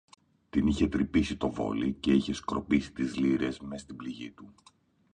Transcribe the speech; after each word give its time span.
Την 0.49 0.67
είχε 0.67 0.87
τρυπήσει 0.87 1.37
το 1.37 1.51
βόλι, 1.51 1.93
και 1.99 2.11
είχε 2.11 2.33
σκορπίσει 2.33 2.91
τις 2.91 3.17
λίρες 3.17 3.59
μες 3.59 3.81
στην 3.81 3.95
πληγή 3.95 4.31
του 4.31 4.53